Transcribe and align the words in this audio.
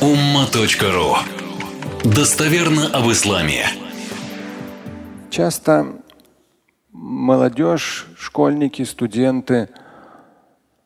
umma.ru 0.00 1.16
Достоверно 2.04 2.88
об 2.88 3.10
исламе. 3.10 3.64
Часто 5.30 5.86
молодежь, 6.92 8.06
школьники, 8.18 8.82
студенты, 8.82 9.70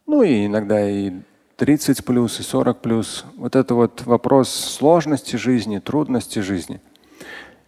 ну 0.07 0.23
и 0.23 0.47
иногда 0.47 0.89
и 0.89 1.13
30 1.57 2.05
плюс, 2.05 2.39
и 2.39 2.45
40 2.45 2.81
плюс, 2.81 3.25
вот 3.37 3.57
это 3.57 3.75
вот 3.75 4.03
вопрос 4.07 4.49
сложности 4.49 5.35
жизни, 5.35 5.81
трудности 5.81 6.39
жизни. 6.39 6.81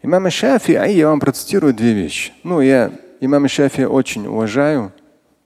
Имам 0.02 0.30
Шафи, 0.30 0.72
а 0.72 0.86
я 0.86 1.08
вам 1.08 1.18
процитирую 1.18 1.74
две 1.74 1.92
вещи. 1.92 2.32
Ну, 2.44 2.60
я 2.60 2.92
имама 3.20 3.48
Шафи 3.48 3.82
очень 3.82 4.28
уважаю, 4.28 4.92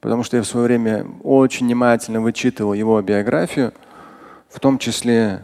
потому 0.01 0.25
что 0.25 0.37
я 0.37 0.43
в 0.43 0.47
свое 0.47 0.67
время 0.67 1.07
очень 1.23 1.67
внимательно 1.67 2.21
вычитывал 2.21 2.75
его 2.75 3.01
биографию, 3.01 3.73
в 4.51 4.61
том 4.61 4.79
числе 4.79 5.43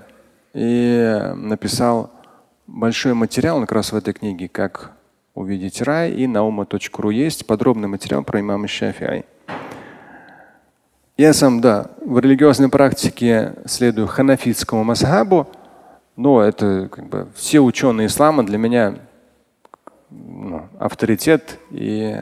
и 0.55 1.33
написал 1.35 2.11
большой 2.67 3.15
материал 3.15 3.61
как 3.61 3.73
раз 3.73 3.93
в 3.93 3.97
этой 3.97 4.15
книге, 4.15 4.49
как 4.49 4.93
увидеть 5.35 5.81
рай, 5.83 6.13
и 6.13 6.27
на 6.27 6.45
ума.ру 6.45 7.11
есть 7.11 7.47
подробный 7.47 7.89
материал 7.89 8.23
про 8.23 8.41
имама 8.41 8.69
Шафиай. 8.69 9.25
Я 11.17 11.33
сам, 11.35 11.61
да, 11.61 11.91
в 12.05 12.19
религиозной 12.19 12.69
практике 12.69 13.55
следую 13.67 14.07
ханафитскому 14.07 14.83
масхабу, 14.85 15.49
но 16.17 16.43
это 16.43 16.89
как 16.91 17.07
бы 17.07 17.29
все 17.35 17.61
ученые 17.61 18.07
ислама 18.07 18.45
для 18.45 18.59
меня 18.59 18.97
ну, 20.11 20.69
авторитет 20.79 21.59
и 21.71 22.21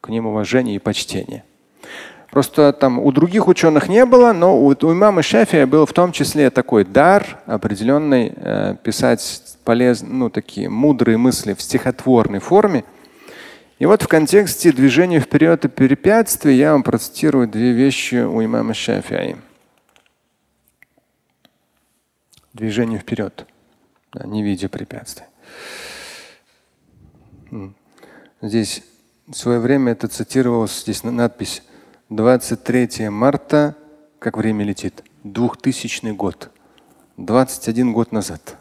к 0.00 0.08
ним 0.08 0.26
уважение 0.26 0.76
и 0.76 0.80
почтение. 0.80 1.44
Просто 2.32 2.72
там 2.72 2.98
у 2.98 3.12
других 3.12 3.46
ученых 3.46 3.90
не 3.90 4.06
было, 4.06 4.32
но 4.32 4.58
у, 4.58 4.68
у 4.68 4.92
имама 4.92 5.22
Шафия 5.22 5.66
был 5.66 5.84
в 5.84 5.92
том 5.92 6.12
числе 6.12 6.48
такой 6.48 6.82
дар 6.82 7.38
определенный 7.44 8.32
э, 8.34 8.76
писать 8.82 9.58
полезные, 9.64 10.14
ну 10.14 10.30
такие 10.30 10.70
мудрые 10.70 11.18
мысли 11.18 11.52
в 11.52 11.60
стихотворной 11.60 12.38
форме. 12.38 12.84
И 13.78 13.84
вот 13.84 14.00
в 14.00 14.08
контексте 14.08 14.72
движения 14.72 15.20
вперед 15.20 15.66
и 15.66 15.68
препятствий 15.68 16.54
я 16.54 16.72
вам 16.72 16.82
процитирую 16.84 17.48
две 17.48 17.72
вещи 17.72 18.24
у 18.24 18.42
имама 18.42 18.72
Шафия. 18.72 19.36
Движение 22.54 22.98
вперед, 22.98 23.46
да, 24.14 24.24
не 24.26 24.42
видя 24.42 24.70
препятствий. 24.70 25.26
Здесь 28.40 28.82
в 29.26 29.34
свое 29.34 29.58
время 29.58 29.92
это 29.92 30.08
цитировалось, 30.08 30.80
здесь 30.80 31.04
надпись 31.04 31.62
23 32.16 33.08
марта, 33.08 33.74
как 34.18 34.36
время 34.36 34.64
летит, 34.64 35.02
2000 35.24 36.12
год. 36.12 36.50
21 37.16 37.92
год 37.92 38.12
назад. 38.12 38.56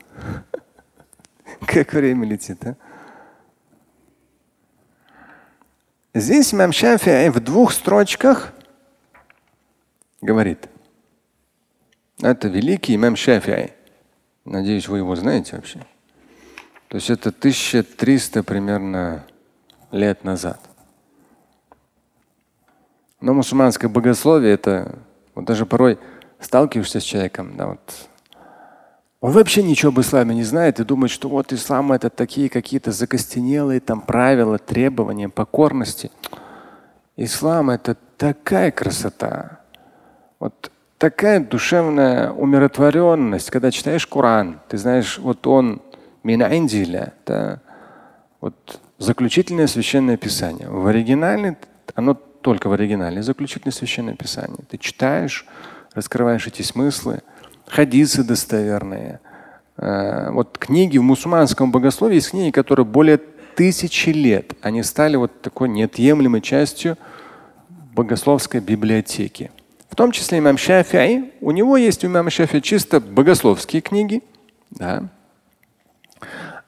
Как 1.67 1.93
время 1.93 2.25
летит, 2.27 2.65
а? 2.65 2.75
Здесь 6.13 6.53
имам 6.53 6.71
Шафи 6.71 7.29
в 7.29 7.39
двух 7.39 7.71
строчках 7.71 8.53
говорит. 10.21 10.67
Это 12.21 12.47
великий 12.47 12.95
имам 12.95 13.15
Шафи. 13.15 13.73
Надеюсь, 14.43 14.87
вы 14.87 14.99
его 14.99 15.15
знаете 15.15 15.55
вообще. 15.55 15.79
То 16.87 16.95
есть 16.95 17.09
это 17.09 17.29
1300 17.29 18.43
примерно 18.43 19.25
лет 19.91 20.23
назад. 20.23 20.70
Но 23.21 23.33
мусульманское 23.33 23.89
богословие 23.89 24.53
это 24.53 24.99
вот 25.35 25.45
даже 25.45 25.65
порой 25.65 25.99
сталкиваешься 26.39 26.99
с 26.99 27.03
человеком, 27.03 27.55
да, 27.55 27.67
вот 27.67 27.79
он 29.21 29.31
вообще 29.33 29.61
ничего 29.61 29.91
об 29.91 29.99
исламе 29.99 30.33
не 30.33 30.43
знает 30.43 30.79
и 30.79 30.83
думает, 30.83 31.11
что 31.11 31.29
вот 31.29 31.53
ислам 31.53 31.91
это 31.91 32.09
такие 32.09 32.49
какие-то 32.49 32.91
закостенелые 32.91 33.79
там 33.79 34.01
правила, 34.01 34.57
требования, 34.57 35.29
покорности. 35.29 36.09
Ислам 37.15 37.69
это 37.69 37.95
такая 38.17 38.71
красота, 38.71 39.59
вот 40.39 40.71
такая 40.97 41.39
душевная 41.39 42.31
умиротворенность, 42.31 43.51
когда 43.51 43.69
читаешь 43.69 44.07
Коран, 44.07 44.59
ты 44.67 44.79
знаешь, 44.79 45.19
вот 45.19 45.45
он 45.45 45.83
мина 46.23 46.57
индиля, 46.57 47.13
да, 47.27 47.59
вот 48.39 48.79
заключительное 48.97 49.67
священное 49.67 50.17
писание. 50.17 50.67
В 50.67 50.87
оригинале 50.87 51.57
оно 51.93 52.17
только 52.41 52.67
в 52.67 52.73
оригинале 52.73 53.21
заключительное 53.21 53.73
священное 53.73 54.15
писание. 54.15 54.59
Ты 54.69 54.77
читаешь, 54.77 55.45
раскрываешь 55.93 56.47
эти 56.47 56.61
смыслы 56.61 57.21
хадисы 57.67 58.23
достоверные. 58.23 59.19
Э, 59.77 60.29
вот 60.31 60.57
книги 60.57 60.97
в 60.97 61.03
мусульманском 61.03 61.71
богословии 61.71 62.15
есть 62.15 62.31
книги, 62.31 62.51
которые 62.51 62.85
более 62.85 63.19
тысячи 63.55 64.09
лет, 64.09 64.53
они 64.61 64.83
стали 64.83 65.15
вот 65.15 65.41
такой 65.41 65.69
неотъемлемой 65.69 66.41
частью 66.41 66.97
богословской 67.93 68.59
библиотеки. 68.59 69.51
В 69.89 69.95
том 69.95 70.11
числе 70.11 70.39
имам 70.39 70.57
Шафиай, 70.57 71.33
у 71.41 71.51
него 71.51 71.75
есть 71.75 72.03
у 72.03 72.07
имама 72.07 72.29
Шафи 72.29 72.61
чисто 72.61 73.01
богословские 73.01 73.81
книги, 73.81 74.23
да. 74.69 75.03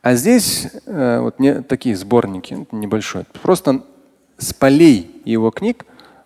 А 0.02 0.16
здесь 0.16 0.68
э, 0.86 1.20
вот 1.22 1.40
не, 1.40 1.62
такие 1.62 1.96
сборники, 1.96 2.68
небольшой. 2.74 3.24
Просто 3.42 3.84
с 4.39 4.53
полей 4.53 5.21
его 5.25 5.51
книг 5.51 5.85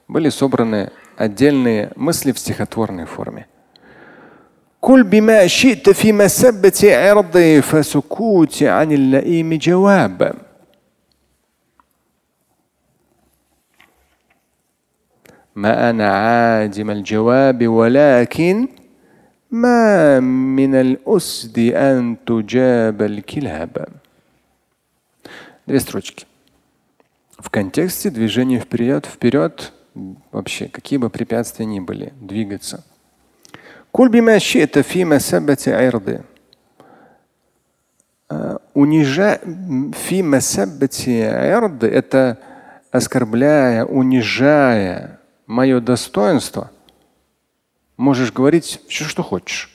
были 0.08 0.28
собраны 0.28 0.90
отдельные 1.16 1.92
мысли 1.96 2.32
в 2.32 2.38
стихотворной 2.38 3.06
форме. 3.06 3.46
كل 4.80 5.04
بما 5.04 5.46
شئت 5.46 5.90
في 5.90 6.12
مسبة 6.12 6.80
عرضي 6.82 7.62
فسكوتي 7.62 8.68
عن 8.68 8.92
اللئيم 8.92 9.54
جواب 9.54 10.34
ما 15.54 15.90
أنا 15.90 16.08
عادم 16.08 16.90
الجواب 16.90 17.68
ولكن 17.68 18.68
ما 19.50 20.20
من 20.20 20.74
الأسد 20.74 21.58
أن 21.58 22.16
تجاب 22.26 23.02
الكلاب 23.02 23.86
Две 25.66 25.78
строчки. 25.78 26.26
В 27.37 27.49
контексте 27.49 28.09
движения 28.09 28.59
вперед, 28.59 29.05
вперед, 29.05 29.73
вообще, 30.31 30.67
какие 30.67 30.97
бы 30.97 31.09
препятствия 31.09 31.65
ни 31.65 31.79
были, 31.79 32.13
двигаться– 32.19 32.85
ирды. 35.71 36.23
Унижа 38.73 39.39
это 41.87 42.37
оскорбляя, 42.91 43.85
унижая 43.85 45.19
мое 45.47 45.79
достоинство, 45.79 46.69
можешь 47.95 48.31
говорить 48.31 48.81
все, 48.87 49.05
что 49.05 49.23
хочешь. 49.23 49.71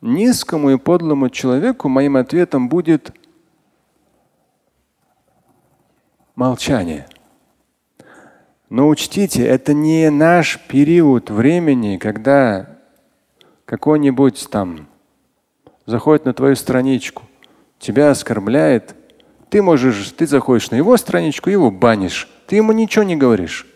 Низкому 0.00 0.70
и 0.70 0.78
подлому 0.78 1.28
человеку 1.28 1.88
моим 1.88 2.16
ответом 2.16 2.68
будет 2.68 3.10
молчание. 6.36 7.06
Но 8.68 8.88
учтите, 8.88 9.44
это 9.44 9.74
не 9.74 10.10
наш 10.10 10.60
период 10.68 11.30
времени, 11.30 11.96
когда 11.96 12.78
какой-нибудь 13.64 14.48
там 14.50 14.88
заходит 15.86 16.26
на 16.26 16.34
твою 16.34 16.54
страничку, 16.54 17.24
тебя 17.78 18.10
оскорбляет, 18.10 18.94
ты 19.48 19.62
можешь, 19.62 20.10
ты 20.12 20.26
заходишь 20.26 20.70
на 20.70 20.76
его 20.76 20.96
страничку, 20.96 21.50
его 21.50 21.70
банишь, 21.70 22.28
ты 22.46 22.56
ему 22.56 22.72
ничего 22.72 23.04
не 23.04 23.16
говоришь. 23.16 23.66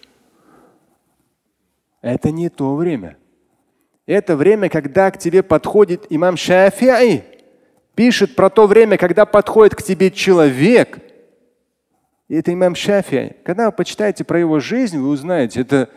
Это 2.02 2.30
не 2.30 2.48
то 2.48 2.74
время. 2.74 3.16
Это 4.06 4.36
время, 4.36 4.68
когда 4.68 5.10
к 5.10 5.18
тебе 5.18 5.42
подходит 5.42 6.06
имам 6.10 6.34
Шафи'i, 6.34 7.22
пишет 7.94 8.34
про 8.34 8.50
то 8.50 8.66
время, 8.66 8.96
когда 8.96 9.24
подходит 9.24 9.74
к 9.76 9.82
тебе 9.82 10.10
человек– 10.10 10.98
и 12.30 12.36
это 12.36 12.54
имам 12.54 12.76
Шафи. 12.76 13.34
Когда 13.42 13.66
вы 13.66 13.72
почитаете 13.72 14.22
про 14.22 14.38
его 14.38 14.60
жизнь, 14.60 14.96
вы 14.96 15.08
узнаете, 15.08 15.62
это 15.62 15.88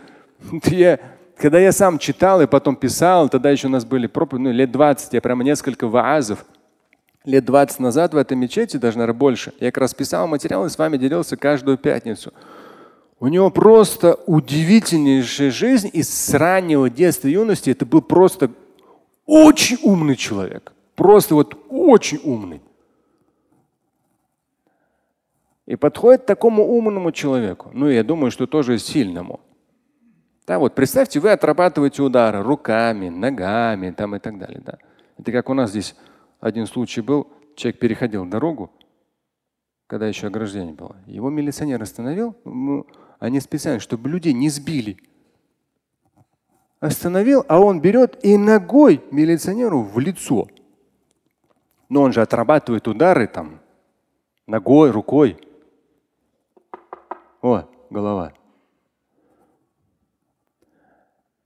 я, 0.66 1.00
когда 1.38 1.60
я 1.60 1.72
сам 1.72 2.00
читал 2.00 2.42
и 2.42 2.48
потом 2.48 2.76
писал, 2.76 3.30
тогда 3.30 3.52
еще 3.52 3.68
у 3.68 3.70
нас 3.70 3.86
были 3.86 4.08
проповеди, 4.08 4.44
ну, 4.46 4.52
лет 4.52 4.72
20, 4.72 5.14
я 5.14 5.22
прямо 5.22 5.44
несколько 5.44 5.88
ваазов. 5.88 6.44
Лет 7.24 7.46
20 7.46 7.80
назад 7.80 8.16
в 8.16 8.18
этой 8.18 8.36
мечети, 8.36 8.78
даже, 8.78 8.98
наверное, 8.98 9.18
больше, 9.18 9.54
я 9.60 9.72
как 9.72 9.82
раз 9.82 9.94
писал 9.94 10.28
материал 10.28 10.66
и 10.66 10.70
с 10.70 10.78
вами 10.78 10.98
делился 10.98 11.38
каждую 11.38 11.78
пятницу. 11.78 12.34
У 13.20 13.28
него 13.28 13.52
просто 13.52 14.16
удивительнейшая 14.26 15.52
жизнь 15.52 15.90
и 15.94 16.02
с 16.02 16.34
раннего 16.34 16.90
детства 16.90 17.28
юности 17.28 17.70
это 17.70 17.86
был 17.86 18.02
просто 18.02 18.50
очень 19.28 19.78
умный 19.84 20.16
человек. 20.16 20.74
Просто 20.96 21.36
вот 21.36 21.56
очень 21.70 22.20
умный. 22.24 22.64
И 25.66 25.76
подходит 25.76 26.26
такому 26.26 26.64
умному 26.66 27.12
человеку, 27.12 27.72
ну 27.74 27.88
я 27.88 28.04
думаю, 28.04 28.32
что 28.32 28.48
тоже 28.48 28.78
сильному. 28.80 29.40
Да, 30.46 30.60
вот 30.60 30.76
представьте, 30.76 31.20
вы 31.22 31.32
отрабатываете 31.32 32.02
удары 32.02 32.44
руками, 32.44 33.08
ногами 33.08 33.92
там 33.92 34.16
и 34.16 34.20
так 34.20 34.38
далее. 34.38 34.62
Да. 34.66 34.78
Это 35.18 35.32
как 35.32 35.50
у 35.50 35.54
нас 35.54 35.70
здесь 35.70 35.96
один 36.42 36.68
случай 36.68 37.02
был. 37.02 37.28
Человек 37.56 37.80
переходил 37.80 38.26
дорогу, 38.26 38.72
когда 39.88 40.08
еще 40.08 40.28
ограждение 40.28 40.74
было. 40.74 40.98
Его 41.06 41.30
милиционер 41.30 41.82
остановил. 41.82 42.36
Ну, 42.44 42.86
они 43.20 43.40
специально, 43.40 43.80
чтобы 43.80 44.10
людей 44.10 44.34
не 44.34 44.50
сбили. 44.50 44.98
Остановил, 46.82 47.46
а 47.48 47.62
он 47.62 47.80
берет 47.80 48.20
и 48.26 48.36
ногой 48.38 49.02
милиционеру 49.12 49.82
в 49.82 49.98
лицо. 50.00 50.50
Но 51.88 52.02
он 52.02 52.12
же 52.12 52.22
отрабатывает 52.22 52.86
удары 52.90 53.28
там 53.28 53.62
ногой, 54.46 54.92
рукой. 54.92 55.38
О, 57.44 57.66
голова. 57.90 58.34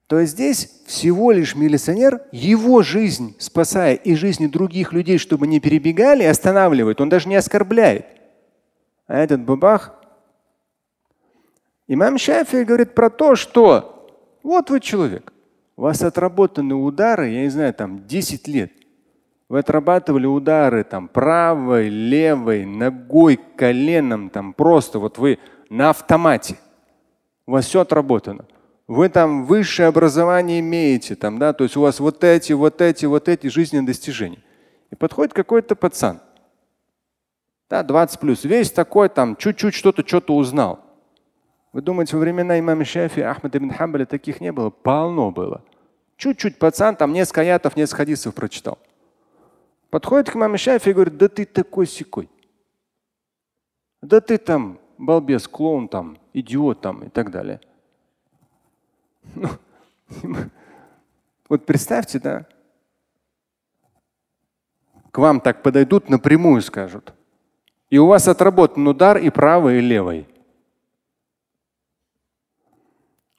То 0.05 0.19
есть 0.19 0.33
здесь 0.33 0.83
всего 0.85 1.31
лишь 1.31 1.55
милиционер 1.55 2.21
его 2.31 2.81
жизнь 2.83 3.35
спасая 3.39 3.95
и 3.95 4.15
жизни 4.15 4.47
других 4.47 4.93
людей, 4.93 5.17
чтобы 5.17 5.47
не 5.47 5.59
перебегали, 5.59 6.23
останавливает. 6.23 7.01
Он 7.01 7.09
даже 7.09 7.27
не 7.27 7.35
оскорбляет. 7.35 8.05
А 9.07 9.17
этот 9.17 9.41
бабах. 9.41 9.95
Имам 11.87 12.17
Шафи 12.17 12.63
говорит 12.63 12.93
про 12.93 13.09
то, 13.09 13.35
что 13.35 14.07
вот 14.43 14.69
вы 14.69 14.79
человек, 14.79 15.33
у 15.75 15.81
вас 15.81 16.03
отработаны 16.03 16.75
удары, 16.75 17.29
я 17.29 17.41
не 17.41 17.49
знаю, 17.49 17.73
там 17.73 18.05
10 18.05 18.47
лет. 18.47 18.71
Вы 19.49 19.59
отрабатывали 19.59 20.25
удары 20.25 20.83
там 20.83 21.07
правой, 21.07 21.89
левой, 21.89 22.65
ногой, 22.65 23.39
коленом, 23.55 24.29
там 24.29 24.53
просто 24.53 24.99
вот 24.99 25.17
вы 25.17 25.39
на 25.69 25.89
автомате. 25.89 26.57
У 27.45 27.51
вас 27.51 27.65
все 27.65 27.81
отработано 27.81 28.45
вы 28.87 29.09
там 29.09 29.45
высшее 29.45 29.89
образование 29.89 30.61
имеете, 30.61 31.15
там, 31.15 31.39
да, 31.39 31.53
то 31.53 31.65
есть 31.65 31.75
у 31.75 31.81
вас 31.81 31.99
вот 31.99 32.23
эти, 32.23 32.53
вот 32.53 32.81
эти, 32.81 33.05
вот 33.05 33.27
эти 33.27 33.47
жизненные 33.47 33.85
достижения. 33.85 34.41
И 34.91 34.95
подходит 34.95 35.33
какой-то 35.33 35.75
пацан, 35.75 36.21
да, 37.69 37.83
20 37.83 38.19
плюс, 38.19 38.45
весь 38.45 38.71
такой, 38.71 39.09
там, 39.09 39.35
чуть-чуть 39.35 39.73
что-то, 39.73 40.07
что-то 40.07 40.35
узнал. 40.35 40.79
Вы 41.73 41.81
думаете, 41.81 42.15
во 42.15 42.21
времена 42.21 42.57
имама 42.57 42.85
Шафи, 42.85 43.19
Ахмада 43.19 43.57
ибн 43.57 43.71
Хамбаля 43.71 44.05
таких 44.05 44.39
не 44.39 44.53
было? 44.53 44.69
Полно 44.69 45.31
было. 45.31 45.61
Чуть-чуть 46.15 46.57
пацан, 46.57 46.95
там 46.95 47.11
несколько 47.11 47.41
аятов, 47.41 47.75
несколько 47.75 47.97
хадисов 47.97 48.33
прочитал. 48.33 48.79
Подходит 49.89 50.31
к 50.31 50.35
имаму 50.37 50.57
Шафи 50.57 50.89
и 50.89 50.93
говорит, 50.93 51.17
да 51.17 51.27
ты 51.27 51.45
такой 51.45 51.87
секой. 51.87 52.29
Да 54.01 54.21
ты 54.21 54.37
там 54.37 54.79
балбес, 54.97 55.47
клоун 55.47 55.87
там, 55.87 56.17
идиот 56.33 56.81
там 56.81 57.03
и 57.03 57.09
так 57.09 57.31
далее. 57.31 57.61
Ну, 59.35 59.49
вот 61.49 61.65
представьте, 61.65 62.19
да, 62.19 62.45
к 65.11 65.17
вам 65.17 65.41
так 65.41 65.63
подойдут 65.63 66.09
напрямую 66.09 66.61
скажут. 66.61 67.13
И 67.89 67.97
у 67.97 68.07
вас 68.07 68.27
отработан 68.27 68.87
удар 68.87 69.17
и 69.17 69.29
правой, 69.29 69.77
и 69.77 69.81
левой. 69.81 70.27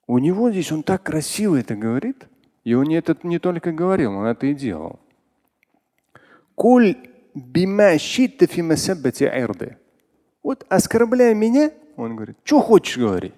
У 0.06 0.18
него 0.18 0.50
здесь 0.50 0.72
он 0.72 0.82
так 0.82 1.02
красиво 1.02 1.56
это 1.56 1.76
говорит, 1.76 2.26
и 2.64 2.74
он 2.74 2.90
это 2.90 3.16
не 3.22 3.38
только 3.38 3.72
говорил, 3.72 4.14
он 4.14 4.26
это 4.26 4.46
и 4.46 4.54
делал. 4.54 4.98
Куль 6.54 6.96
Вот 10.41 10.65
оскорбляя 10.69 11.33
меня, 11.33 11.71
он 11.95 12.15
говорит, 12.15 12.37
что 12.43 12.59
хочешь 12.59 12.97
говори. 12.97 13.33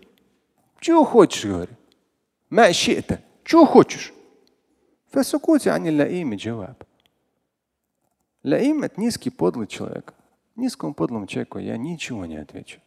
Что 0.80 1.04
хочешь 1.04 1.46
говори. 1.46 1.72
ما 2.50 2.72
شئت 2.72 3.20
شو 3.44 3.66
хочешь 3.66 4.14
فسكوت 5.12 5.68
عن 5.68 5.88
اللئيم 5.88 6.36
جواب 6.36 6.76
Лаим – 8.44 8.84
это 8.84 9.02
низкий, 9.02 9.32
подлый 9.32 9.66
человек. 9.66 10.14
Низкому, 10.56 10.94
подлому 10.94 11.26
человеку 11.26 11.58
я 11.58 11.78
ничего 11.78 12.28
не 12.28 12.38
отвечу. 12.38 12.80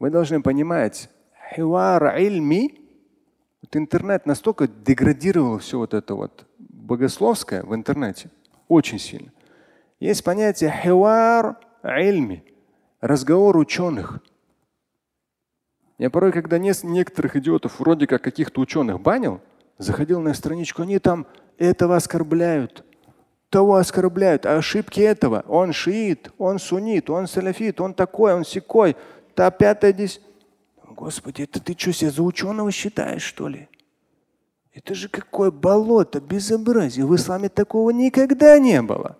Вы 0.00 0.10
должны 0.10 0.42
понимать, 0.42 1.08
хивар 1.54 2.18
ильми, 2.18 2.80
вот 3.62 3.76
интернет 3.76 4.26
настолько 4.26 4.66
деградировал 4.66 5.58
все 5.58 5.78
вот 5.78 5.94
это 5.94 6.16
вот 6.16 6.44
богословское 6.58 7.62
в 7.62 7.72
интернете, 7.72 8.30
очень 8.66 8.98
сильно. 8.98 9.32
Есть 10.00 10.24
понятие 10.24 10.74
хивар 10.82 11.56
ильми, 11.84 12.42
разговор 13.03 13.57
ученых– 13.57 14.19
я 15.97 16.09
порой, 16.09 16.31
когда 16.31 16.57
не, 16.57 16.73
некоторых 16.83 17.35
идиотов, 17.35 17.79
вроде 17.79 18.07
как 18.07 18.21
каких-то 18.21 18.61
ученых 18.61 18.99
банил, 18.99 19.41
заходил 19.77 20.19
на 20.19 20.33
страничку, 20.33 20.81
они 20.81 20.99
там 20.99 21.27
этого 21.57 21.95
оскорбляют, 21.95 22.83
того 23.49 23.75
оскорбляют, 23.75 24.45
а 24.45 24.57
ошибки 24.57 24.99
этого. 24.99 25.45
Он 25.47 25.71
шиит, 25.71 26.31
он 26.37 26.59
сунит, 26.59 27.09
он 27.09 27.27
салафит, 27.27 27.79
он 27.79 27.93
такой, 27.93 28.33
он 28.33 28.43
секой, 28.43 28.95
та 29.35 29.51
пятая 29.51 29.93
здесь. 29.93 30.19
Господи, 30.89 31.43
это 31.43 31.61
ты 31.61 31.73
что, 31.77 31.93
себя 31.93 32.11
за 32.11 32.23
ученого 32.23 32.71
считаешь, 32.71 33.23
что 33.23 33.47
ли? 33.47 33.69
Это 34.73 34.95
же 34.95 35.07
какое 35.07 35.51
болото, 35.51 36.19
безобразие. 36.19 37.05
В 37.05 37.15
исламе 37.15 37.49
такого 37.49 37.91
никогда 37.91 38.57
не 38.57 38.81
было. 38.81 39.17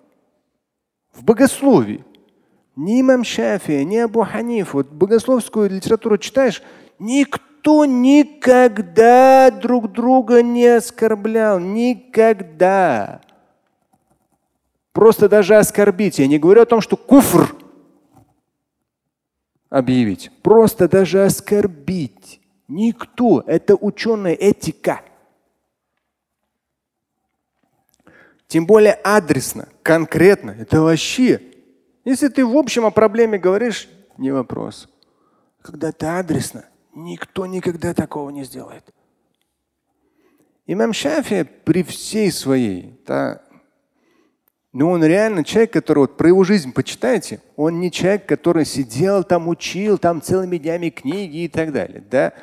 В 1.14 1.24
богословии. 1.24 2.04
Ни 2.76 3.02
имам 3.02 3.24
Шафи, 3.24 3.84
ни 3.84 3.98
Абу 3.98 4.24
Ханиф. 4.24 4.74
Вот 4.74 4.90
богословскую 4.90 5.70
литературу 5.70 6.18
читаешь, 6.18 6.64
никто 6.98 7.86
никогда 7.86 9.52
друг 9.52 9.92
друга 9.92 10.42
не 10.42 10.66
оскорблял. 10.66 11.60
Никогда. 11.60 13.22
Просто 14.92 15.30
даже 15.30 15.56
оскорбить. 15.56 16.20
Я 16.20 16.28
не 16.28 16.40
говорю 16.40 16.62
о 16.62 16.66
том, 16.66 16.82
что 16.82 16.98
куфр 16.98 17.56
объявить. 19.70 20.32
Просто 20.42 20.88
даже 20.88 21.24
оскорбить. 21.24 22.42
Никто. 22.68 23.44
Это 23.46 23.76
ученая 23.76 24.34
этика. 24.34 25.02
Тем 28.48 28.66
более 28.66 28.94
адресно, 28.94 29.68
конкретно. 29.82 30.52
Это 30.52 30.82
вообще 30.82 31.53
если 32.06 32.28
ты 32.28 32.46
в 32.46 32.56
общем 32.58 32.86
о 32.86 32.92
проблеме 32.92 33.38
говоришь, 33.38 33.90
не 34.18 34.32
вопрос. 34.32 34.90
Когда 35.62 35.92
ты 35.92 36.06
адресно, 36.06 36.66
никто 36.94 37.46
никогда 37.46 37.94
такого 37.94 38.30
не 38.30 38.44
сделает. 38.44 38.84
Имам 40.66 40.94
Шафи 40.94 41.44
при 41.44 41.84
всей 41.84 42.32
своей, 42.32 43.02
да, 43.06 43.42
ну 44.74 44.90
он 44.90 45.06
реально 45.06 45.44
человек, 45.44 45.72
который 45.72 46.00
вот 46.00 46.18
про 46.18 46.30
его 46.30 46.44
жизнь 46.44 46.74
почитайте, 46.74 47.42
он 47.56 47.80
не 47.80 47.92
человек, 47.92 48.26
который 48.26 48.66
сидел 48.66 49.24
там, 49.24 49.48
учил 49.48 50.00
там 50.00 50.20
целыми 50.20 50.58
днями 50.58 50.90
книги 50.90 51.44
и 51.44 51.48
так 51.48 51.72
далее. 51.72 52.04
Да? 52.10 52.34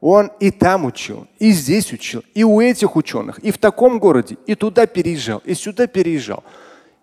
Он 0.00 0.32
и 0.40 0.50
там 0.50 0.86
учил, 0.86 1.28
и 1.38 1.52
здесь 1.52 1.92
учил, 1.92 2.24
и 2.34 2.42
у 2.42 2.60
этих 2.60 2.96
ученых, 2.96 3.38
и 3.40 3.52
в 3.52 3.58
таком 3.58 3.98
городе, 4.00 4.36
и 4.46 4.54
туда 4.56 4.86
переезжал, 4.86 5.40
и 5.44 5.54
сюда 5.54 5.86
переезжал 5.86 6.42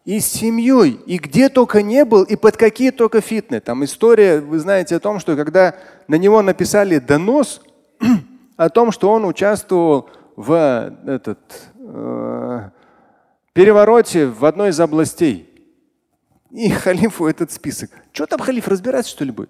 и 0.05 0.19
с 0.19 0.27
семьей, 0.27 0.99
и 1.07 1.17
где 1.17 1.49
только 1.49 1.81
не 1.81 2.05
был, 2.05 2.23
и 2.23 2.35
под 2.35 2.57
какие 2.57 2.91
только 2.91 3.21
фитны. 3.21 3.59
Там 3.59 3.83
история, 3.83 4.39
вы 4.39 4.59
знаете 4.59 4.95
о 4.95 4.99
том, 4.99 5.19
что 5.19 5.35
когда 5.35 5.75
на 6.07 6.15
него 6.15 6.43
написали 6.43 6.99
донос 6.99 7.61
о 8.55 8.69
том, 8.69 8.91
что 8.91 9.11
он 9.11 9.25
участвовал 9.25 10.11
в 10.35 10.53
этот, 11.07 11.39
э, 11.79 12.69
перевороте 13.53 14.27
в 14.27 14.45
одной 14.45 14.69
из 14.69 14.79
областей. 14.79 15.51
И 16.51 16.69
халифу 16.71 17.25
этот 17.25 17.51
список. 17.51 17.89
Что 18.13 18.27
там 18.27 18.39
халиф 18.39 18.67
разбираться, 18.67 19.11
что 19.11 19.25
ли, 19.25 19.31
будет? 19.31 19.49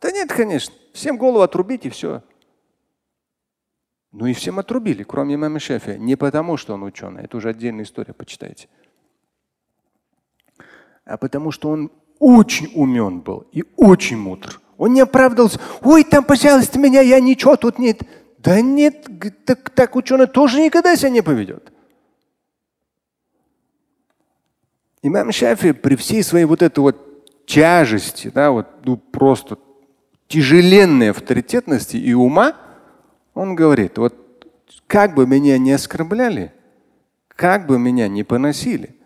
Да 0.00 0.10
нет, 0.10 0.32
конечно. 0.32 0.74
Всем 0.92 1.18
голову 1.18 1.42
отрубить 1.42 1.86
и 1.86 1.90
все. 1.90 2.22
Ну 4.10 4.26
и 4.26 4.32
всем 4.32 4.58
отрубили, 4.58 5.04
кроме 5.04 5.36
имама 5.36 5.60
Шефи. 5.60 5.96
Не 5.98 6.16
потому, 6.16 6.56
что 6.56 6.74
он 6.74 6.82
ученый. 6.82 7.22
Это 7.24 7.36
уже 7.36 7.50
отдельная 7.50 7.84
история, 7.84 8.12
почитайте 8.12 8.68
а 11.08 11.16
потому 11.16 11.50
что 11.50 11.70
он 11.70 11.90
очень 12.18 12.70
умен 12.74 13.20
был 13.20 13.46
и 13.52 13.64
очень 13.76 14.18
мудр. 14.18 14.60
Он 14.76 14.92
не 14.92 15.00
оправдывался. 15.00 15.58
Ой, 15.82 16.04
там, 16.04 16.22
пожалуйста, 16.22 16.78
меня, 16.78 17.00
я 17.00 17.18
ничего 17.20 17.56
тут 17.56 17.78
нет. 17.78 18.02
Да 18.38 18.60
нет, 18.60 19.06
так, 19.44 19.70
так 19.70 19.96
ученый 19.96 20.26
тоже 20.26 20.60
никогда 20.60 20.94
себя 20.94 21.10
не 21.10 21.22
поведет. 21.22 21.72
Имам 25.02 25.32
Шафи 25.32 25.72
при 25.72 25.96
всей 25.96 26.22
своей 26.22 26.44
вот 26.44 26.62
этой 26.62 26.80
вот 26.80 27.46
тяжести, 27.46 28.28
да, 28.28 28.50
вот 28.50 28.66
ну, 28.84 28.96
просто 28.96 29.58
тяжеленной 30.28 31.10
авторитетности 31.10 31.96
и 31.96 32.12
ума, 32.12 32.54
он 33.34 33.54
говорит, 33.54 33.96
вот 33.96 34.14
как 34.86 35.14
бы 35.14 35.26
меня 35.26 35.56
не 35.58 35.72
оскорбляли, 35.72 36.52
как 37.28 37.66
бы 37.66 37.78
меня 37.78 38.08
не 38.08 38.24
поносили, 38.24 38.97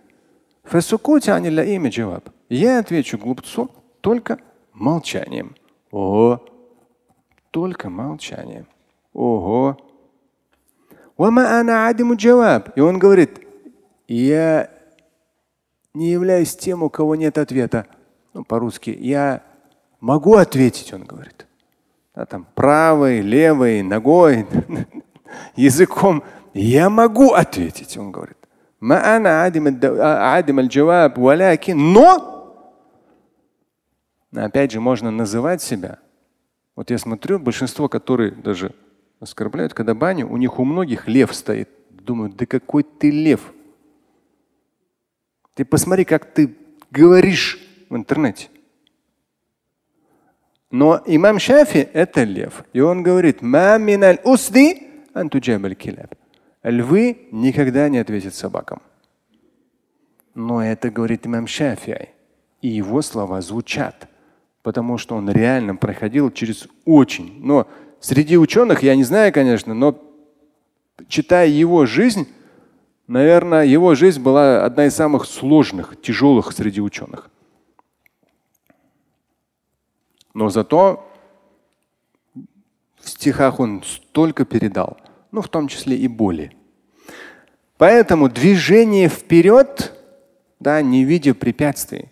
я 2.48 2.78
отвечу 2.78 3.18
глупцу 3.18 3.70
только 4.00 4.38
молчанием. 4.72 5.54
О, 5.90 6.38
только 7.50 7.90
молчанием. 7.90 8.66
Ого. 9.12 9.76
И 12.76 12.80
он 12.80 12.98
говорит, 12.98 13.40
я 14.08 14.70
не 15.94 16.10
являюсь 16.10 16.56
тем, 16.56 16.82
у 16.82 16.90
кого 16.90 17.14
нет 17.16 17.38
ответа. 17.38 17.86
Ну, 18.34 18.44
по-русски, 18.44 18.90
я 18.90 19.42
могу 20.00 20.34
ответить, 20.34 20.92
он 20.92 21.04
говорит. 21.04 21.46
Да, 22.14 22.26
там 22.26 22.46
правой, 22.54 23.20
левой, 23.20 23.82
ногой, 23.82 24.46
языком. 25.56 26.22
Я 26.54 26.90
могу 26.90 27.32
ответить, 27.32 27.96
он 27.96 28.10
говорит. 28.10 28.36
Но, 34.32 34.44
опять 34.44 34.72
же, 34.72 34.80
можно 34.80 35.12
называть 35.12 35.62
себя. 35.62 36.00
Вот 36.74 36.90
я 36.90 36.98
смотрю, 36.98 37.38
большинство, 37.38 37.88
которые 37.88 38.32
даже 38.32 38.74
оскорбляют, 39.20 39.72
когда 39.72 39.94
баню, 39.94 40.28
у 40.28 40.36
них 40.36 40.58
у 40.58 40.64
многих 40.64 41.06
лев 41.06 41.32
стоит. 41.32 41.68
Думаю, 41.90 42.32
да 42.32 42.44
какой 42.44 42.82
ты 42.82 43.12
лев? 43.12 43.52
Ты 45.54 45.64
посмотри, 45.64 46.04
как 46.04 46.34
ты 46.34 46.56
говоришь 46.90 47.60
в 47.88 47.94
интернете. 47.94 48.48
Но 50.72 51.00
имам 51.06 51.38
Шафи– 51.38 51.88
это 51.92 52.24
лев. 52.24 52.64
И 52.72 52.80
он 52.80 53.04
говорит, 53.04 53.42
Львы 56.62 57.28
никогда 57.32 57.88
не 57.88 57.98
ответят 57.98 58.34
собакам. 58.34 58.80
Но 60.34 60.64
это 60.64 60.90
говорит 60.90 61.26
имам 61.26 61.46
Шафи. 61.46 62.10
И 62.60 62.68
его 62.68 63.02
слова 63.02 63.40
звучат, 63.40 64.08
потому 64.62 64.96
что 64.96 65.16
он 65.16 65.28
реально 65.28 65.74
проходил 65.74 66.30
через 66.30 66.68
очень. 66.84 67.44
Но 67.44 67.66
среди 68.00 68.38
ученых, 68.38 68.84
я 68.84 68.94
не 68.94 69.02
знаю, 69.02 69.32
конечно, 69.32 69.74
но 69.74 70.00
читая 71.08 71.48
его 71.48 71.84
жизнь, 71.86 72.28
наверное, 73.08 73.64
его 73.64 73.96
жизнь 73.96 74.22
была 74.22 74.64
одна 74.64 74.86
из 74.86 74.94
самых 74.94 75.24
сложных, 75.24 76.00
тяжелых 76.00 76.52
среди 76.52 76.80
ученых. 76.80 77.28
Но 80.34 80.48
зато 80.48 81.04
в 83.00 83.08
стихах 83.08 83.58
он 83.58 83.82
столько 83.82 84.44
передал– 84.44 84.96
ну 85.32 85.40
в 85.40 85.48
том 85.48 85.66
числе 85.68 85.96
и 85.96 86.06
боли. 86.06 86.52
Поэтому 87.78 88.28
движение 88.28 89.08
вперед, 89.08 89.92
да, 90.60 90.80
не 90.82 91.04
видя 91.04 91.34
препятствий. 91.34 92.10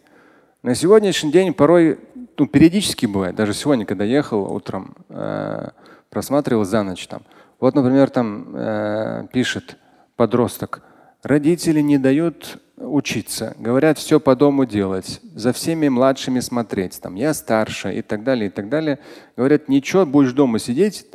На 0.62 0.74
сегодняшний 0.74 1.30
день 1.30 1.54
порой, 1.54 2.00
ну, 2.36 2.46
периодически 2.46 3.06
бывает, 3.06 3.36
даже 3.36 3.54
сегодня, 3.54 3.86
когда 3.86 4.04
ехал 4.04 4.52
утром, 4.52 4.96
э, 5.08 5.68
просматривал 6.08 6.64
за 6.64 6.82
ночь 6.82 7.06
там. 7.06 7.22
Вот, 7.60 7.74
например, 7.74 8.10
там 8.10 8.56
э, 8.56 9.26
пишет 9.32 9.76
подросток, 10.16 10.82
родители 11.22 11.80
не 11.80 11.98
дают 11.98 12.58
учиться, 12.76 13.54
говорят 13.58 13.98
все 13.98 14.18
по 14.18 14.34
дому 14.34 14.64
делать, 14.64 15.20
за 15.34 15.52
всеми 15.52 15.88
младшими 15.88 16.40
смотреть, 16.40 17.00
там 17.00 17.14
я 17.14 17.34
старше 17.34 17.94
и 17.94 18.02
так 18.02 18.24
далее, 18.24 18.48
и 18.48 18.50
так 18.50 18.68
далее. 18.68 18.98
Говорят, 19.36 19.68
ничего, 19.68 20.06
будешь 20.06 20.32
дома 20.32 20.58
сидеть. 20.58 21.06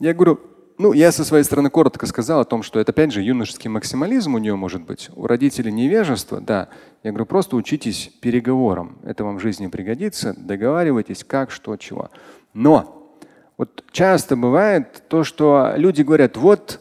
Я 0.00 0.14
говорю, 0.14 0.40
ну, 0.82 0.92
я 0.92 1.12
со 1.12 1.24
своей 1.24 1.44
стороны 1.44 1.70
коротко 1.70 2.06
сказал 2.06 2.40
о 2.40 2.44
том, 2.44 2.64
что 2.64 2.80
это 2.80 2.90
опять 2.90 3.12
же 3.12 3.22
юношеский 3.22 3.70
максимализм 3.70 4.34
у 4.34 4.38
нее 4.38 4.56
может 4.56 4.82
быть. 4.82 5.10
У 5.14 5.28
родителей 5.28 5.70
невежество, 5.70 6.40
да. 6.40 6.68
Я 7.04 7.12
говорю, 7.12 7.26
просто 7.26 7.54
учитесь 7.54 8.10
переговорам. 8.20 8.98
Это 9.04 9.22
вам 9.22 9.36
в 9.36 9.40
жизни 9.40 9.68
пригодится. 9.68 10.34
Договаривайтесь, 10.36 11.22
как, 11.22 11.52
что, 11.52 11.76
чего. 11.76 12.10
Но 12.52 13.16
вот 13.56 13.84
часто 13.92 14.34
бывает 14.34 15.04
то, 15.08 15.22
что 15.22 15.74
люди 15.76 16.02
говорят, 16.02 16.36
вот 16.36 16.80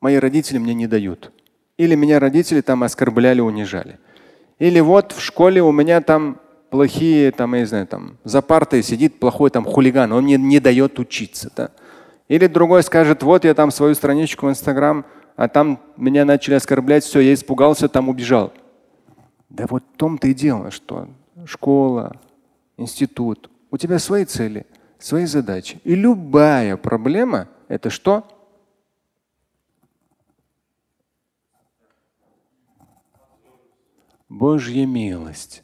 мои 0.00 0.16
родители 0.16 0.56
мне 0.56 0.72
не 0.72 0.86
дают. 0.86 1.30
Или 1.76 1.96
меня 1.96 2.20
родители 2.20 2.62
там 2.62 2.82
оскорбляли, 2.82 3.40
унижали. 3.40 3.98
Или 4.58 4.80
вот 4.80 5.12
в 5.12 5.20
школе 5.20 5.62
у 5.62 5.70
меня 5.70 6.00
там 6.00 6.40
плохие, 6.70 7.30
там, 7.32 7.52
я 7.54 7.60
не 7.60 7.66
знаю, 7.66 7.86
там 7.86 8.16
за 8.24 8.40
партой 8.40 8.82
сидит 8.82 9.20
плохой 9.20 9.50
там 9.50 9.66
хулиган, 9.66 10.12
он 10.12 10.24
мне 10.24 10.38
не 10.38 10.60
дает 10.60 10.98
учиться. 10.98 11.52
Да? 11.54 11.70
Или 12.28 12.46
другой 12.46 12.82
скажет, 12.82 13.22
вот 13.22 13.44
я 13.44 13.54
там 13.54 13.70
свою 13.70 13.94
страничку 13.94 14.46
в 14.46 14.50
Инстаграм, 14.50 15.04
а 15.34 15.48
там 15.48 15.80
меня 15.96 16.24
начали 16.24 16.54
оскорблять, 16.54 17.04
все, 17.04 17.20
я 17.20 17.32
испугался, 17.32 17.88
там 17.88 18.08
убежал. 18.08 18.52
Да 19.48 19.66
вот 19.66 19.82
в 19.82 19.96
том-то 19.96 20.28
и 20.28 20.34
дело, 20.34 20.70
что 20.70 21.08
школа, 21.46 22.20
институт, 22.76 23.50
у 23.70 23.78
тебя 23.78 23.98
свои 23.98 24.26
цели, 24.26 24.66
свои 24.98 25.24
задачи. 25.24 25.80
И 25.84 25.94
любая 25.94 26.76
проблема– 26.76 27.48
это 27.68 27.88
что? 27.88 28.28
Божья 34.28 34.84
милость. 34.84 35.62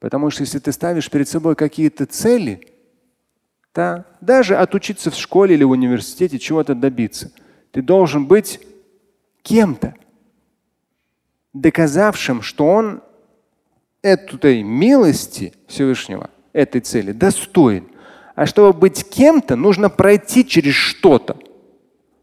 Потому 0.00 0.30
что 0.30 0.42
если 0.42 0.58
ты 0.58 0.72
ставишь 0.72 1.08
перед 1.08 1.28
собой 1.28 1.54
какие-то 1.54 2.06
цели– 2.06 2.66
да? 3.74 4.04
Даже 4.20 4.56
отучиться 4.56 5.10
в 5.10 5.14
школе 5.14 5.54
или 5.54 5.64
в 5.64 5.70
университете, 5.70 6.38
чего-то 6.38 6.74
добиться. 6.74 7.32
Ты 7.70 7.82
должен 7.82 8.26
быть 8.26 8.60
кем-то, 9.42 9.94
доказавшим, 11.52 12.42
что 12.42 12.66
он 12.66 13.02
этой 14.02 14.62
милости 14.62 15.54
Всевышнего, 15.68 16.30
этой 16.52 16.80
цели 16.80 17.12
достоин. 17.12 17.88
А 18.34 18.46
чтобы 18.46 18.72
быть 18.72 19.08
кем-то, 19.08 19.56
нужно 19.56 19.90
пройти 19.90 20.46
через 20.46 20.74
что-то. 20.74 21.36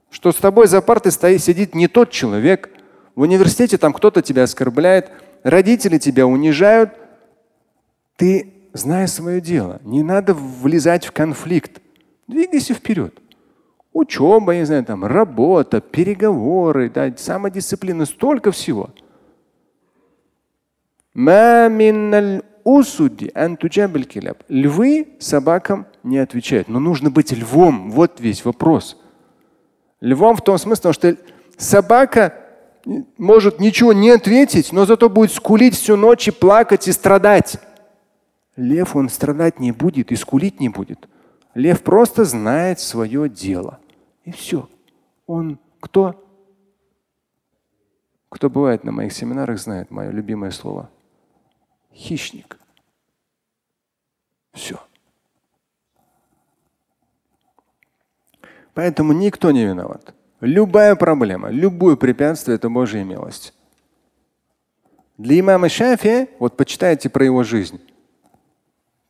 Что 0.10 0.32
с 0.32 0.36
тобой 0.36 0.68
за 0.68 0.82
партой 0.82 1.12
стоит, 1.12 1.44
сидит 1.44 1.75
не 1.75 1.88
тот 1.88 2.10
человек. 2.12 2.70
В 3.15 3.22
университете 3.22 3.77
там 3.77 3.94
кто-то 3.94 4.22
тебя 4.22 4.44
оскорбляет, 4.44 5.12
родители 5.44 5.98
тебя 5.98 6.25
унижают. 6.25 6.91
Ты 8.15 8.59
зная 8.74 9.08
свое 9.08 9.42
дело. 9.42 9.80
Не 9.84 10.04
надо 10.04 10.34
влезать 10.34 11.06
в 11.06 11.12
конфликт. 11.12 11.82
Двигайся 12.28 12.74
вперед. 12.74 13.20
Учеба, 13.92 14.54
я 14.54 14.60
не 14.60 14.66
знаю, 14.66 14.86
там, 14.86 15.04
работа, 15.04 15.82
переговоры, 15.82 16.90
да, 16.90 17.12
самодисциплина, 17.18 18.06
столько 18.06 18.52
всего. 18.52 18.92
Львы 24.48 25.08
собакам 25.20 25.88
не 26.04 26.20
отвечают. 26.20 26.70
Но 26.70 26.80
нужно 26.80 27.10
быть 27.10 27.32
львом. 27.32 27.92
Вот 27.92 28.20
весь 28.20 28.46
вопрос. 28.46 28.96
Львом 30.02 30.36
в 30.36 30.42
том 30.42 30.58
смысле, 30.58 30.94
что 30.94 31.18
собака 31.58 32.34
может 33.18 33.60
ничего 33.60 33.92
не 33.92 34.12
ответить, 34.12 34.72
но 34.72 34.86
зато 34.86 35.10
будет 35.10 35.34
скулить 35.34 35.76
всю 35.76 35.96
ночь 35.96 36.28
и 36.28 36.32
плакать 36.32 36.88
и 36.88 36.92
страдать. 36.92 37.58
Лев, 38.60 38.96
он 38.96 39.08
страдать 39.10 39.60
не 39.60 39.72
будет 39.72 40.12
и 40.12 40.16
скулить 40.16 40.60
не 40.60 40.68
будет. 40.70 41.08
Лев 41.54 41.82
просто 41.82 42.25
знает 42.25 42.80
свое 42.80 43.30
дело. 43.30 43.80
И 44.25 44.32
все. 44.32 44.70
Он 45.25 45.58
кто? 45.80 46.25
Кто 48.30 48.50
бывает 48.50 48.84
на 48.84 48.92
моих 48.92 49.13
семинарах, 49.13 49.60
знает 49.60 49.92
мое 49.92 50.12
любимое 50.12 50.51
слово. 50.51 50.89
Хищник. 51.94 52.60
Все. 54.51 54.80
Поэтому 58.74 59.13
никто 59.13 59.51
не 59.51 59.66
виноват. 59.66 60.13
Любая 60.42 60.96
проблема, 60.96 61.50
любое 61.50 61.96
препятствие– 61.96 62.56
это 62.58 62.70
Божья 62.70 63.04
милость. 63.04 63.54
Для 65.18 65.39
имама 65.39 65.68
Шафия, 65.70 66.28
вот 66.39 66.56
почитайте 66.56 67.10
про 67.10 67.25
его 67.25 67.44
жизнь, 67.44 67.82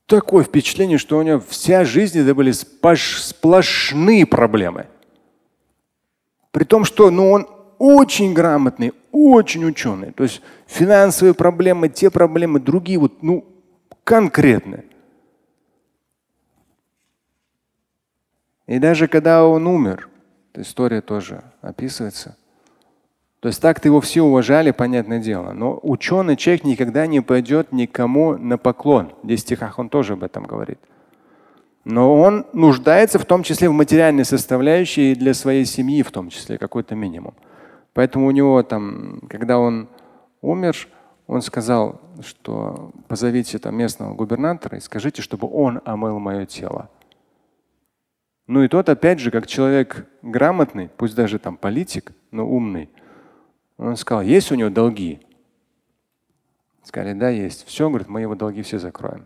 такое 0.09 0.43
впечатление, 0.43 0.97
что 0.97 1.17
у 1.17 1.21
него 1.21 1.41
вся 1.47 1.85
жизнь 1.85 2.19
это 2.19 2.33
были 2.35 2.51
сплошные 2.51 4.25
проблемы. 4.25 4.87
При 6.51 6.63
том, 6.63 6.83
что 6.83 7.11
ну, 7.11 7.31
он 7.31 7.47
очень 7.77 8.33
грамотный, 8.33 8.93
очень 9.11 9.65
ученый. 9.65 10.11
То 10.11 10.23
есть 10.23 10.41
финансовые 10.67 11.33
проблемы, 11.33 11.89
те 11.89 12.09
проблемы, 12.09 12.59
другие, 12.59 12.99
вот, 12.99 13.21
ну, 13.21 13.45
конкретные. 14.03 14.85
И 18.65 18.79
даже 18.79 19.07
когда 19.07 19.45
он 19.45 19.67
умер, 19.67 20.09
история 20.55 21.01
тоже 21.01 21.43
описывается, 21.61 22.35
то 23.39 23.47
есть 23.47 23.61
так-то 23.61 23.87
его 23.87 24.01
все 24.01 24.21
уважали, 24.21 24.71
понятное 24.71 25.19
дело. 25.19 25.53
Но 25.53 25.79
ученый 25.81 26.35
человек 26.35 26.65
никогда 26.65 27.07
не 27.07 27.21
пойдет 27.21 27.71
никому 27.71 28.37
на 28.37 28.57
поклон. 28.57 29.13
Здесь 29.23 29.39
в 29.39 29.43
стихах 29.43 29.79
он 29.79 29.87
тоже 29.89 30.13
об 30.13 30.23
этом 30.23 30.43
говорит. 30.43 30.79
Но 31.85 32.19
он 32.19 32.45
нуждается 32.51 33.17
в 33.17 33.25
том 33.25 33.43
числе 33.43 33.69
в 33.69 33.73
материальной 33.73 34.25
составляющей 34.25 35.13
и 35.13 35.15
для 35.15 35.33
своей 35.33 35.63
семьи 35.63 36.03
в 36.03 36.11
том 36.11 36.29
числе 36.29 36.57
какой-то 36.57 36.95
минимум. 36.95 37.33
Поэтому 37.93 38.27
у 38.27 38.31
него 38.31 38.61
там, 38.61 39.21
когда 39.29 39.57
он 39.57 39.87
умер, 40.41 40.89
он 41.25 41.41
сказал, 41.41 42.01
что 42.21 42.91
позовите 43.07 43.57
там 43.57 43.77
местного 43.77 44.13
губернатора 44.13 44.77
и 44.77 44.81
скажите, 44.81 45.21
чтобы 45.21 45.49
он 45.49 45.81
омыл 45.85 46.19
мое 46.19 46.45
тело. 46.45 46.89
Ну 48.47 48.63
и 48.63 48.67
тот, 48.67 48.89
опять 48.89 49.19
же, 49.19 49.31
как 49.31 49.47
человек 49.47 50.07
грамотный, 50.21 50.89
пусть 50.97 51.15
даже 51.15 51.39
там 51.39 51.55
политик, 51.55 52.11
но 52.31 52.45
умный, 52.47 52.89
он 53.79 53.95
сказал, 53.95 54.21
есть 54.21 54.51
у 54.51 54.55
него 54.55 54.69
долги? 54.69 55.19
Сказали, 56.83 57.13
да, 57.13 57.29
есть. 57.29 57.65
Все, 57.65 57.87
говорит, 57.87 58.09
мы 58.09 58.21
его 58.21 58.35
долги 58.35 58.61
все 58.61 58.77
закроем. 58.77 59.25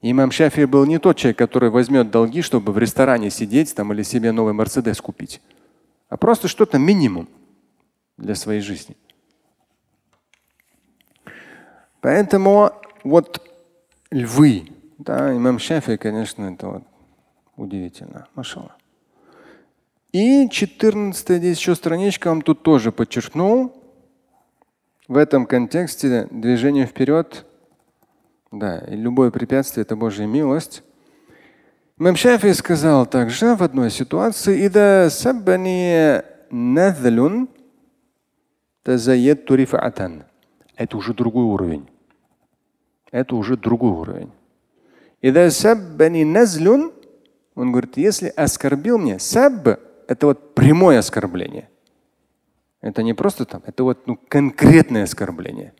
Имам 0.00 0.30
Шафи 0.30 0.64
был 0.64 0.86
не 0.86 0.98
тот 0.98 1.18
человек, 1.18 1.36
который 1.36 1.68
возьмет 1.68 2.10
долги, 2.10 2.40
чтобы 2.40 2.72
в 2.72 2.78
ресторане 2.78 3.28
сидеть 3.28 3.74
там 3.74 3.92
или 3.92 4.02
себе 4.02 4.32
новый 4.32 4.54
Мерседес 4.54 4.98
купить, 5.02 5.42
а 6.08 6.16
просто 6.16 6.48
что-то 6.48 6.78
минимум 6.78 7.28
для 8.16 8.34
своей 8.34 8.62
жизни. 8.62 8.96
Поэтому 12.00 12.72
вот 13.04 13.46
львы, 14.10 14.68
да, 14.96 15.36
имам 15.36 15.58
Шафи, 15.58 15.98
конечно, 15.98 16.44
это 16.44 16.68
вот 16.68 16.82
удивительно. 17.56 18.26
Машалла. 18.34 18.74
И 20.12 20.48
14 20.48 21.38
здесь 21.38 21.58
еще 21.58 21.76
страничка 21.76 22.28
вам 22.28 22.42
тут 22.42 22.64
тоже 22.64 22.90
подчеркнул. 22.90 23.72
В 25.06 25.16
этом 25.16 25.46
контексте 25.46 26.26
движение 26.30 26.86
вперед, 26.86 27.46
да, 28.50 28.78
и 28.78 28.96
любое 28.96 29.30
препятствие– 29.30 29.82
это 29.84 29.94
Божья 29.94 30.26
милость. 30.26 30.82
Имам 31.96 32.16
Шафи 32.16 32.52
сказал 32.52 33.06
также 33.06 33.54
в 33.54 33.62
одной 33.62 33.90
ситуации, 33.90 34.66
«Ида 34.66 35.08
саббани 35.10 36.22
надлюн 36.50 37.48
тазаедту 38.82 39.54
рифатан». 39.54 40.24
Это 40.76 40.96
уже 40.96 41.14
другой 41.14 41.44
уровень. 41.44 41.88
Это 43.12 43.36
уже 43.36 43.56
другой 43.56 43.90
уровень. 43.90 44.32
Ида 45.20 45.50
саббани 45.50 46.24
назлюн, 46.24 46.92
он 47.54 47.70
говорит, 47.70 47.96
если 47.96 48.28
оскорбил 48.28 48.98
мне, 48.98 49.20
сабб– 49.20 49.78
это 50.10 50.26
вот 50.26 50.54
прямое 50.56 50.98
оскорбление. 50.98 51.68
Это 52.80 53.04
не 53.04 53.14
просто 53.14 53.44
там, 53.44 53.62
это 53.64 53.84
вот 53.84 54.08
ну, 54.08 54.16
конкретное 54.16 55.04
оскорбление. 55.04 55.72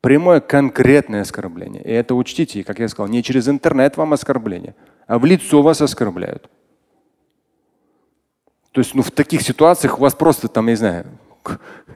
Прямое 0.00 0.40
конкретное 0.40 1.22
оскорбление. 1.22 1.82
И 1.82 1.90
это 1.90 2.14
учтите, 2.14 2.62
как 2.62 2.78
я 2.78 2.86
сказал, 2.86 3.08
не 3.08 3.20
через 3.20 3.48
интернет 3.48 3.96
вам 3.96 4.12
оскорбление, 4.12 4.76
а 5.08 5.18
в 5.18 5.24
лицо 5.24 5.60
вас 5.60 5.80
оскорбляют. 5.80 6.48
То 8.70 8.80
есть 8.80 8.94
ну, 8.94 9.02
в 9.02 9.10
таких 9.10 9.42
ситуациях 9.42 9.98
у 9.98 10.02
вас 10.02 10.14
просто 10.14 10.46
там, 10.46 10.66
я 10.66 10.72
не 10.72 10.76
знаю, 10.76 11.06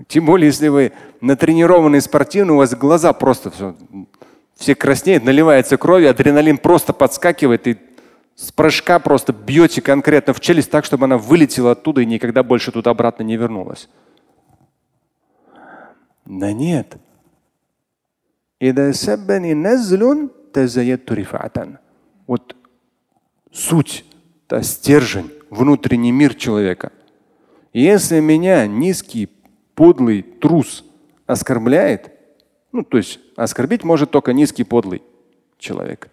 тем 0.08 0.26
более, 0.26 0.49
если 0.49 0.66
вы 0.66 0.90
натренированный 1.20 2.00
спортивный, 2.00 2.54
у 2.54 2.58
вас 2.58 2.75
глаза 2.75 3.12
просто 3.12 3.52
все 3.52 3.76
все 4.56 4.75
краснеют, 4.75 5.23
наливается 5.23 5.76
кровью, 5.76 6.11
адреналин 6.11 6.58
просто 6.58 6.92
подскакивает 6.92 7.68
и 7.68 7.78
с 8.38 8.52
прыжка 8.52 9.00
просто 9.00 9.33
бьете 9.33 9.83
конкретно 9.83 10.33
в 10.33 10.38
челюсть 10.38 10.71
так, 10.71 10.85
чтобы 10.85 11.07
она 11.07 11.18
вылетела 11.18 11.73
оттуда 11.73 12.02
и 12.02 12.07
никогда 12.07 12.45
больше 12.45 12.71
туда 12.71 12.92
обратно 12.92 13.25
не 13.25 13.37
вернулась. 13.37 13.88
Да 16.25 16.52
нет. 16.52 16.99
Вот 22.28 22.54
суть, 23.50 24.04
да, 24.49 24.62
стержень, 24.62 25.33
внутренний 25.50 26.12
мир 26.12 26.37
человека. 26.37 26.92
Если 27.73 28.21
меня 28.21 28.68
низкий, 28.68 29.28
подлый 29.75 30.23
трус 30.23 30.85
оскорбляет, 31.26 32.12
ну, 32.71 32.85
то 32.85 32.99
есть 32.99 33.18
оскорбить 33.35 33.83
может 33.83 34.12
только 34.12 34.33
низкий, 34.33 34.62
подлый 34.62 35.02
человек. 35.59 36.09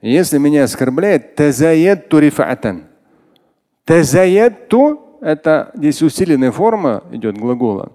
Если 0.00 0.38
меня 0.38 0.64
оскорбляет, 0.64 1.34
тазаят 1.34 2.08
турифатан. 2.08 2.84
Тазаят 3.84 4.68
ту– 4.68 5.18
это 5.20 5.72
здесь 5.74 6.02
усиленная 6.02 6.52
форма 6.52 7.02
идет 7.10 7.36
глагола. 7.36 7.92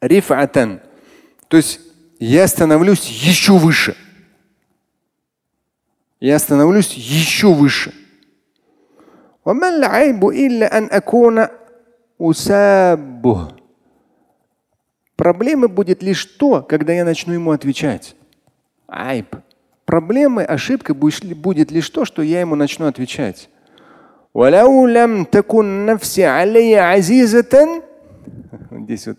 Рифатан. 0.00 0.80
То 1.48 1.56
есть 1.56 1.80
я 2.20 2.46
становлюсь 2.46 3.06
еще 3.06 3.58
выше. 3.58 3.96
Я 6.20 6.38
становлюсь 6.38 6.92
еще 6.92 7.52
выше. 7.52 7.94
Проблемы 15.16 15.68
будет 15.68 16.02
лишь 16.02 16.24
то, 16.24 16.62
когда 16.62 16.92
я 16.92 17.04
начну 17.04 17.32
ему 17.32 17.50
отвечать. 17.50 18.14
Айб. 18.86 19.34
Проблемы, 19.90 20.44
ошибка 20.44 20.94
будет 20.94 21.72
лишь 21.72 21.90
то, 21.90 22.04
что 22.04 22.22
я 22.22 22.38
ему 22.38 22.54
начну 22.54 22.86
отвечать. 22.86 23.50
Здесь 28.70 29.08
вот. 29.08 29.18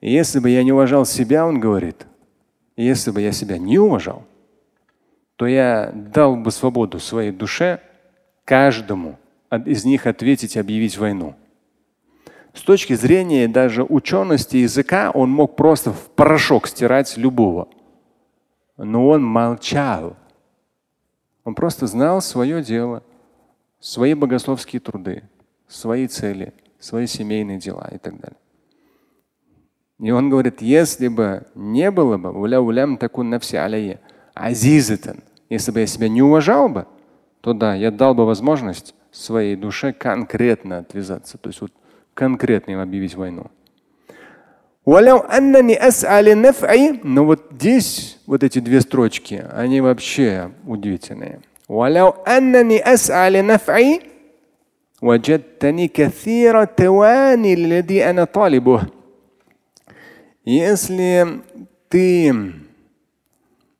Если 0.00 0.38
бы 0.38 0.48
я 0.48 0.64
не 0.64 0.72
уважал 0.72 1.04
себя, 1.04 1.44
он 1.44 1.60
говорит, 1.60 2.06
если 2.74 3.10
бы 3.10 3.20
я 3.20 3.32
себя 3.32 3.58
не 3.58 3.78
уважал, 3.78 4.24
то 5.36 5.46
я 5.46 5.92
дал 5.94 6.36
бы 6.36 6.50
свободу 6.50 7.00
своей 7.00 7.32
душе 7.32 7.80
каждому, 8.46 9.18
из 9.66 9.84
них 9.84 10.06
ответить 10.06 10.56
объявить 10.56 10.96
войну. 10.96 11.34
С 12.54 12.62
точки 12.62 12.94
зрения 12.94 13.48
даже 13.48 13.82
учености 13.82 14.58
языка 14.58 15.10
он 15.12 15.28
мог 15.28 15.56
просто 15.56 15.92
в 15.92 16.08
порошок 16.10 16.68
стирать 16.68 17.16
любого. 17.16 17.68
Но 18.76 19.08
он 19.08 19.24
молчал. 19.24 20.16
Он 21.42 21.54
просто 21.54 21.88
знал 21.88 22.22
свое 22.22 22.62
дело, 22.62 23.02
свои 23.80 24.14
богословские 24.14 24.80
труды, 24.80 25.24
свои 25.66 26.06
цели, 26.06 26.54
свои 26.78 27.06
семейные 27.06 27.58
дела 27.58 27.88
и 27.92 27.98
так 27.98 28.18
далее. 28.20 28.38
И 29.98 30.10
он 30.10 30.30
говорит, 30.30 30.62
если 30.62 31.08
бы 31.08 31.46
не 31.54 31.90
было 31.90 32.16
бы, 32.18 32.32
азизатан, 34.32 35.24
если 35.50 35.72
бы 35.72 35.80
я 35.80 35.86
себя 35.86 36.08
не 36.08 36.22
уважал 36.22 36.68
бы, 36.68 36.86
то 37.40 37.52
да, 37.52 37.74
я 37.74 37.90
дал 37.90 38.14
бы 38.14 38.24
возможность 38.24 38.94
своей 39.10 39.56
душе 39.56 39.92
конкретно 39.92 40.78
отвязаться, 40.78 41.36
то 41.36 41.48
есть 41.48 41.60
вот 41.60 41.72
конкретно 42.14 42.72
им 42.72 42.80
объявить 42.80 43.14
войну. 43.14 43.50
Но 47.02 47.24
вот 47.24 47.46
здесь 47.52 48.18
вот 48.26 48.42
эти 48.44 48.58
две 48.58 48.80
строчки, 48.80 49.44
они 49.52 49.80
вообще 49.80 50.50
удивительные. 50.66 51.40
Если 60.44 61.26
ты, 61.88 62.34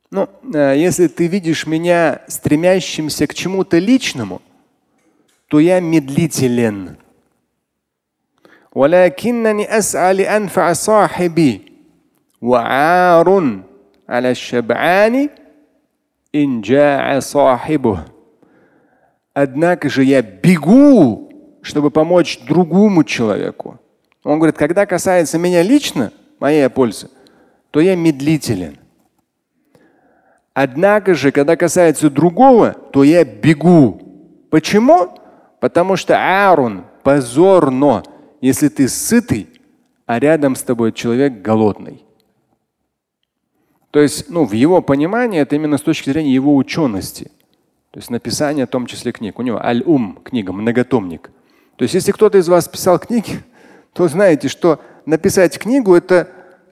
ну, 0.09 0.27
э, 0.53 0.73
если 0.77 1.07
ты 1.07 1.27
видишь 1.27 1.67
меня 1.67 2.21
стремящимся 2.27 3.27
к 3.27 3.35
чему-то 3.35 3.77
личному, 3.77 4.41
то 5.47 5.59
я 5.59 5.79
медлителен. 5.79 6.97
ولكنني 8.74 9.78
أسعى 9.78 10.14
لأنفع 10.14 10.72
صاحبي 10.72 11.72
وعار 12.42 13.60
على 14.08 14.30
الشبعان 14.30 15.28
إن 16.34 16.60
جاع 16.60 17.18
صاحبه. 17.18 18.04
Однако 19.34 19.88
же 19.88 20.04
я 20.04 20.22
бегу, 20.22 21.30
чтобы 21.62 21.90
помочь 21.90 22.40
другому 22.46 23.04
человеку. 23.04 23.78
Он 24.24 24.38
говорит, 24.38 24.56
когда 24.56 24.86
касается 24.86 25.38
меня 25.38 25.62
лично, 25.62 26.12
моей 26.40 26.68
пользы, 26.68 27.08
то 27.70 27.80
я 27.80 27.96
медлителен. 27.96 28.76
Однако 30.52 31.14
же, 31.14 31.30
когда 31.30 31.56
касается 31.56 32.10
другого, 32.10 32.72
то 32.72 33.04
я 33.04 33.24
бегу. 33.24 34.00
Почему? 34.50 35.08
Потому 35.60 35.96
что 35.96 36.16
арун 36.18 36.84
позорно, 37.02 38.02
если 38.45 38.67
ты 38.67 38.87
сытый, 38.87 39.49
а 40.05 40.19
рядом 40.19 40.55
с 40.55 40.61
тобой 40.61 40.91
человек 40.91 41.41
голодный. 41.41 42.03
То 43.89 43.99
есть, 43.99 44.29
ну, 44.29 44.45
в 44.45 44.51
его 44.51 44.81
понимании 44.81 45.39
это 45.39 45.55
именно 45.55 45.77
с 45.77 45.81
точки 45.81 46.09
зрения 46.11 46.33
его 46.33 46.55
учености. 46.55 47.31
То 47.91 47.99
есть 47.99 48.11
написание 48.11 48.67
в 48.67 48.69
том 48.69 48.85
числе 48.85 49.13
книг. 49.13 49.39
У 49.39 49.41
него 49.41 49.57
аль-ум 49.57 50.19
книга, 50.23 50.51
многотомник. 50.51 51.31
То 51.77 51.83
есть, 51.83 51.95
если 51.95 52.11
кто-то 52.11 52.37
из 52.37 52.47
вас 52.47 52.67
писал 52.67 52.99
книги, 52.99 53.41
то 53.93 54.07
знаете, 54.07 54.47
что 54.47 54.79
написать 55.05 55.57
книгу 55.57 55.95
это, 55.95 56.29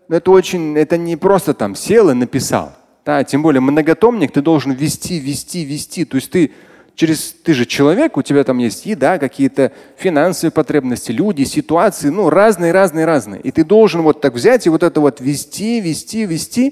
это 0.10 0.30
очень, 0.30 0.78
это 0.78 0.98
не 0.98 1.16
просто 1.16 1.54
там 1.54 1.76
сел 1.76 2.10
и 2.10 2.14
написал. 2.14 2.74
Да, 3.06 3.24
тем 3.24 3.42
более 3.42 3.62
многотомник 3.62 4.32
ты 4.32 4.42
должен 4.42 4.74
вести, 4.74 5.18
вести, 5.20 5.64
вести. 5.64 6.06
То 6.06 6.18
есть 6.18 6.30
ты 6.30 6.52
через 6.96 7.34
ты 7.34 7.54
же 7.54 7.66
человек, 7.66 8.18
у 8.18 8.22
тебя 8.22 8.44
там 8.44 8.58
есть 8.58 8.86
еда, 8.86 9.18
какие-то 9.18 9.72
финансовые 9.98 10.52
потребности, 10.52 11.12
люди, 11.12 11.44
ситуации, 11.44 12.10
ну 12.10 12.30
разные, 12.30 12.72
разные, 12.72 13.06
разные. 13.06 13.42
И 13.42 13.52
ты 13.52 13.64
должен 13.64 14.02
вот 14.02 14.22
так 14.22 14.34
взять 14.34 14.66
и 14.66 14.70
вот 14.70 14.84
это 14.84 15.02
вот 15.02 15.20
вести, 15.22 15.82
вести, 15.82 16.26
вести. 16.26 16.72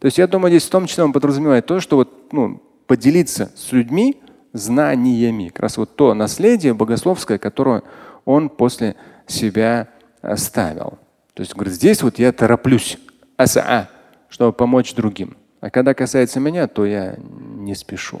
То 0.00 0.06
есть 0.06 0.18
я 0.18 0.26
думаю, 0.26 0.50
здесь 0.50 0.64
в 0.64 0.70
том 0.70 0.86
числе 0.86 1.04
он 1.04 1.12
подразумевает 1.12 1.66
то, 1.66 1.80
что 1.80 1.96
вот 1.96 2.32
ну, 2.32 2.62
поделиться 2.86 3.52
с 3.56 3.72
людьми 3.72 4.20
знаниями. 4.52 5.48
Как 5.48 5.60
раз 5.60 5.76
вот 5.76 5.96
то 5.96 6.14
наследие 6.14 6.74
богословское, 6.74 7.38
которое 7.38 7.82
он 8.24 8.48
после 8.48 8.96
себя 9.26 9.88
оставил. 10.22 10.98
То 11.34 11.42
есть, 11.42 11.54
говорит, 11.54 11.74
здесь 11.74 12.02
вот 12.02 12.18
я 12.18 12.32
тороплюсь, 12.32 12.98
чтобы 14.28 14.52
помочь 14.52 14.94
другим. 14.94 15.36
А 15.60 15.70
когда 15.70 15.94
касается 15.94 16.40
меня, 16.40 16.66
то 16.66 16.84
я 16.84 17.16
не 17.18 17.74
спешу. 17.74 18.20